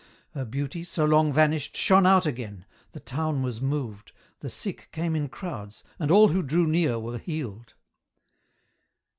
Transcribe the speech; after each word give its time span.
Her 0.31 0.45
beauty, 0.45 0.83
so 0.83 1.05
long 1.05 1.31
vanished, 1.31 1.77
shone 1.77 2.07
out 2.07 2.25
again, 2.25 2.65
the 2.91 2.99
town 2.99 3.43
was 3.43 3.61
moved, 3.61 4.13
the 4.39 4.49
sick 4.49 4.89
came 4.91 5.15
in 5.15 5.29
crowds, 5.29 5.83
and 5.99 6.09
all 6.09 6.29
who 6.29 6.41
drew 6.41 6.65
near 6.65 6.97
were 6.97 7.19
healed. 7.19 7.75